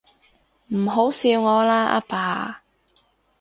[0.69, 2.63] 唔好笑我啦，阿爸